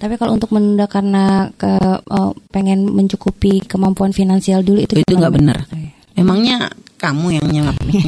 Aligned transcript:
Tapi 0.00 0.16
kalau 0.16 0.32
untuk 0.32 0.48
menunda 0.50 0.88
karena 0.88 1.52
ke 1.52 1.68
uh, 2.00 2.32
pengen 2.48 2.88
mencukupi 2.88 3.60
kemampuan 3.62 4.10
finansial 4.10 4.64
dulu 4.64 4.80
itu 4.80 4.96
itu 4.96 5.12
nggak 5.12 5.34
benar. 5.36 5.60
Oh, 5.68 5.76
iya. 5.76 5.92
Memangnya 6.16 6.56
kamu 6.96 7.36
yang 7.36 7.46
nyelap 7.46 7.76
nih. 7.88 8.00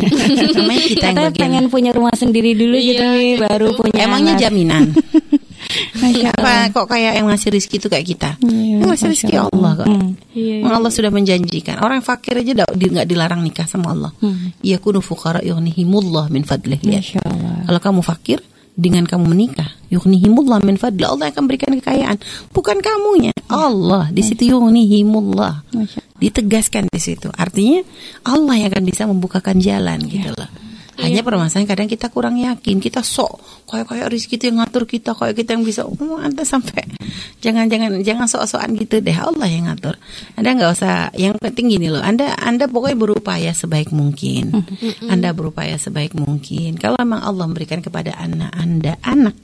Namanya 0.52 0.84
kita 0.88 1.06
yang 1.06 1.16
bagian. 1.22 1.36
pengen 1.36 1.64
punya 1.68 1.90
rumah 1.92 2.12
sendiri 2.12 2.52
dulu 2.52 2.76
Iya, 2.76 2.88
gitu 2.88 3.02
nih, 3.06 3.32
baru 3.38 3.68
punya 3.72 4.00
Emangnya 4.04 4.34
anak. 4.36 4.42
jaminan? 4.42 4.82
Masya 6.02 6.28
Allah. 6.34 6.66
Apa 6.68 6.74
kok 6.74 6.86
kayak 6.90 7.12
yang 7.16 7.26
ngasih 7.30 7.48
rezeki 7.54 7.76
itu 7.78 7.88
kayak 7.88 8.06
kita? 8.06 8.31
Iya, 8.43 8.83
yang 8.83 8.88
ngasih 8.88 9.09
rezeki 9.09 9.37
Allah 9.38 9.71
kok. 9.79 9.87
Hmm. 9.88 10.11
Iya, 10.35 10.54
Emang 10.61 10.74
Allah 10.77 10.93
sudah 10.93 11.09
menjanjikan 11.09 11.77
orang 11.81 12.01
fakir 12.03 12.35
aja 12.37 12.51
nggak 12.53 12.71
di, 12.74 12.87
dilarang 13.06 13.40
nikah 13.40 13.65
sama 13.65 13.95
Allah. 13.95 14.13
Hmm. 14.21 14.53
Iya 14.61 14.77
kunu 14.77 15.01
fuqara 15.01 15.40
yughnihimullah 15.40 16.29
min 16.29 16.45
fadlih. 16.45 16.77
Lihat. 16.83 17.01
Masya 17.01 17.20
Allah. 17.24 17.56
Kalau 17.65 17.80
kamu 17.80 18.01
fakir 18.02 18.38
dengan 18.73 19.04
kamu 19.04 19.28
menikah, 19.28 19.68
yughnihimullah 19.92 20.64
min 20.64 20.80
fadlih. 20.80 21.12
Allah 21.12 21.28
akan 21.28 21.45
berikan 21.45 21.77
kekayaan, 21.77 22.16
bukan 22.56 22.80
kamunya. 22.80 23.32
Allah 23.52 24.08
di 24.08 24.24
situ 24.24 24.56
yughnihimullah. 24.56 25.68
Ditegaskan 26.16 26.88
di 26.88 27.00
situ. 27.02 27.28
Artinya 27.34 27.84
Allah 28.24 28.54
yang 28.56 28.68
akan 28.72 28.84
bisa 28.86 29.04
membukakan 29.04 29.60
jalan 29.60 30.00
gitu 30.08 30.32
loh. 30.32 30.61
Hanya 31.02 31.20
permasalahan 31.27 31.66
kadang 31.66 31.91
kita 31.91 32.06
kurang 32.09 32.38
yakin, 32.38 32.79
kita 32.79 33.02
sok 33.02 33.42
kayak 33.66 33.87
kayak 33.88 34.06
rezeki 34.12 34.34
itu 34.38 34.45
yang 34.52 34.59
ngatur 34.62 34.84
kita, 34.87 35.11
kayak 35.16 35.34
kita 35.34 35.51
yang 35.59 35.65
bisa. 35.66 35.83
Oh, 35.84 36.20
anda 36.20 36.47
sampai 36.47 36.84
jangan 37.42 37.66
jangan 37.66 37.98
jangan 38.06 38.27
sok-sokan 38.30 38.78
gitu 38.78 39.02
deh. 39.02 39.16
Allah 39.16 39.48
yang 39.51 39.66
ngatur. 39.66 39.98
Anda 40.38 40.55
nggak 40.55 40.70
usah. 40.78 41.11
Yang 41.19 41.42
penting 41.42 41.66
gini 41.75 41.88
loh. 41.91 42.01
Anda 42.01 42.38
Anda 42.38 42.70
pokoknya 42.70 42.97
berupaya 42.97 43.51
sebaik 43.51 43.91
mungkin. 43.91 44.55
Anda 45.11 45.34
berupaya 45.34 45.75
sebaik 45.75 46.15
mungkin. 46.15 46.78
Kalau 46.78 46.97
memang 47.03 47.20
Allah 47.27 47.45
memberikan 47.50 47.83
kepada 47.83 48.14
anak 48.14 48.55
Anda 48.55 48.95
anak, 49.03 49.37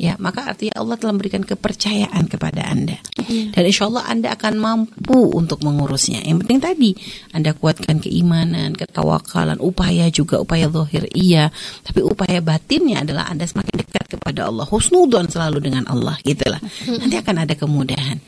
ya 0.00 0.16
maka 0.16 0.52
artinya 0.52 0.80
Allah 0.80 0.96
telah 0.96 1.12
memberikan 1.16 1.44
kepercayaan 1.44 2.24
kepada 2.28 2.64
Anda. 2.64 2.96
Dan 3.26 3.62
insya 3.66 3.88
Allah 3.92 4.04
Anda 4.08 4.28
akan 4.32 4.54
mampu 4.56 5.32
untuk 5.36 5.60
mengurusnya. 5.60 6.24
Yang 6.24 6.46
penting 6.46 6.60
tadi 6.62 6.90
Anda 7.36 7.52
kuatkan 7.52 8.00
keimanan, 8.00 8.72
ketawakalan, 8.76 9.60
upaya 9.60 10.08
juga 10.08 10.40
upaya 10.40 10.72
zahir 10.86 11.10
iya, 11.12 11.50
tapi 11.82 12.00
upaya 12.06 12.38
batinnya 12.38 13.02
adalah 13.02 13.26
Anda 13.26 13.44
semakin 13.44 13.82
dekat 13.82 14.16
kepada 14.16 14.46
Allah. 14.46 14.64
Husnudon 14.64 15.26
selalu 15.26 15.58
dengan 15.58 15.84
Allah 15.90 16.14
gitulah. 16.22 16.62
Nanti 16.86 17.18
akan 17.18 17.36
ada 17.42 17.54
kemudahan. 17.58 18.18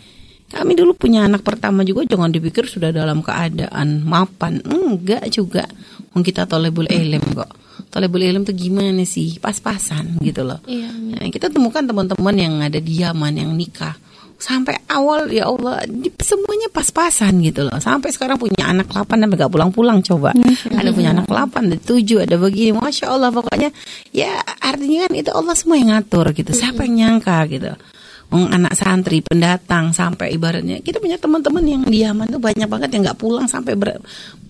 Kami 0.48 0.72
dulu 0.72 0.96
punya 0.96 1.28
anak 1.28 1.44
pertama 1.44 1.84
juga 1.84 2.08
jangan 2.08 2.32
dipikir 2.32 2.64
sudah 2.64 2.88
dalam 2.90 3.20
keadaan 3.20 4.02
mapan. 4.02 4.64
Enggak 4.64 5.28
juga. 5.30 5.68
Kita 6.18 6.50
tolebul 6.50 6.90
ilm 6.90 7.22
kok. 7.36 7.50
Tolebul 7.94 8.26
ilm 8.26 8.42
tuh 8.42 8.56
gimana 8.56 9.06
sih? 9.06 9.38
Pas-pasan 9.38 10.18
gitu 10.18 10.42
loh. 10.42 10.58
Iya, 10.66 10.90
Nah, 10.90 11.30
kita 11.30 11.52
temukan 11.52 11.84
teman-teman 11.84 12.34
yang 12.36 12.54
ada 12.58 12.80
di 12.82 13.00
Yaman 13.00 13.38
yang 13.38 13.54
nikah 13.54 13.94
sampai 14.39 14.78
awal 14.86 15.27
ya 15.34 15.50
Allah 15.50 15.83
semuanya 16.22 16.70
pas-pasan 16.70 17.42
gitu 17.42 17.67
loh. 17.67 17.75
Sampai 17.83 18.14
sekarang 18.14 18.39
punya 18.39 18.70
anak 18.70 18.86
8 18.86 19.19
dan 19.19 19.34
gak 19.34 19.50
pulang-pulang 19.50 19.98
coba. 20.06 20.31
Ada 20.70 20.94
punya 20.94 21.11
anak 21.11 21.27
8 21.27 21.75
ada 21.75 21.78
7 21.83 22.22
ada 22.22 22.39
begini. 22.39 22.70
Masya 22.78 23.11
Allah 23.11 23.34
pokoknya 23.34 23.75
ya 24.14 24.39
artinya 24.62 25.11
kan 25.11 25.12
itu 25.19 25.31
Allah 25.34 25.55
semua 25.59 25.77
yang 25.83 25.91
ngatur 25.91 26.31
gitu. 26.39 26.55
Siapa 26.55 26.86
yang 26.86 26.94
nyangka 27.19 27.39
gitu. 27.50 27.75
Anak 28.28 28.77
santri 28.78 29.25
pendatang 29.25 29.91
sampai 29.91 30.36
ibaratnya. 30.36 30.84
Kita 30.86 31.03
punya 31.03 31.19
teman-teman 31.19 31.64
yang 31.66 31.83
di 31.83 32.06
Yaman 32.06 32.31
tuh 32.31 32.39
banyak 32.39 32.69
banget 32.70 32.94
yang 32.94 33.11
nggak 33.11 33.19
pulang 33.19 33.50
sampai 33.50 33.75
ber- 33.75 34.05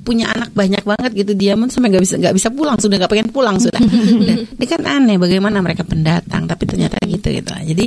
punya 0.05 0.29
anak 0.33 0.53
banyak 0.57 0.83
banget 0.85 1.11
gitu 1.15 1.33
di 1.33 1.49
Yaman 1.49 1.69
sampai 1.71 1.93
nggak 1.93 2.05
bisa 2.05 2.17
nggak 2.17 2.35
bisa 2.37 2.49
pulang 2.53 2.77
sudah 2.77 2.97
nggak 3.01 3.13
pengen 3.13 3.29
pulang 3.33 3.57
sudah. 3.57 3.81
Dan 3.81 4.37
ini 4.59 4.67
kan 4.69 4.83
aneh 4.85 5.17
bagaimana 5.17 5.65
mereka 5.65 5.87
pendatang 5.87 6.45
tapi 6.45 6.67
ternyata 6.69 7.01
gitu 7.07 7.31
gitu. 7.33 7.55
Jadi 7.55 7.87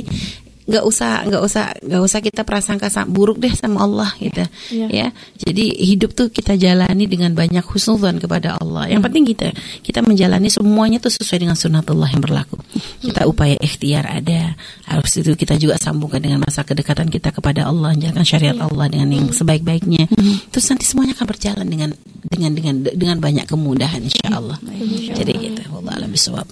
nggak 0.72 0.84
usah 0.88 1.28
nggak 1.28 1.42
usah 1.44 1.64
nggak 1.84 2.02
usah 2.02 2.18
kita 2.24 2.40
prasangka 2.48 2.88
sa- 2.88 3.04
buruk 3.04 3.36
deh 3.36 3.52
sama 3.52 3.84
Allah 3.84 4.08
gitu. 4.16 4.40
Iya. 4.72 4.86
ya 4.88 5.06
jadi 5.36 5.64
hidup 5.92 6.16
tuh 6.16 6.32
kita 6.32 6.56
jalani 6.56 7.04
dengan 7.04 7.36
banyak 7.36 7.60
husnuzan 7.68 8.16
kepada 8.16 8.56
Allah. 8.56 8.88
Yang 8.88 9.02
penting 9.04 9.24
kita 9.28 9.48
kita 9.84 10.00
menjalani 10.00 10.48
semuanya 10.48 10.96
tuh 10.96 11.12
sesuai 11.12 11.44
dengan 11.44 11.56
sunatullah 11.60 12.08
yang 12.08 12.24
berlaku. 12.24 12.56
Kita 13.04 13.28
upaya 13.28 13.60
ikhtiar 13.60 14.08
ada. 14.08 14.56
Harus 14.88 15.12
itu 15.20 15.36
kita 15.36 15.60
juga 15.60 15.76
sambungkan 15.76 16.24
dengan 16.24 16.40
masa 16.40 16.64
kedekatan 16.64 17.12
kita 17.12 17.28
kepada 17.36 17.68
Allah. 17.68 17.92
Menjalankan 17.92 18.24
syariat 18.24 18.56
Allah 18.56 18.88
dengan 18.88 19.12
yang 19.12 19.26
sebaik-baiknya. 19.28 20.08
Terus 20.48 20.66
nanti 20.72 20.88
semuanya 20.88 21.12
akan 21.12 21.26
berjalan 21.28 21.66
dengan 21.68 21.90
dengan 22.24 22.50
dengan 22.56 22.74
dengan 22.88 23.16
banyak 23.20 23.44
kemudahan 23.44 24.00
insya 24.00 24.32
Allah. 24.32 24.56
jadi 25.12 25.32
gitu. 25.36 25.62
Allah 25.82 25.92
alam 25.98 26.10
bisawab 26.14 26.46